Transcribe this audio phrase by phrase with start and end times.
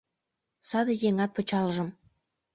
[0.67, 1.89] Саде еҥат пычалжым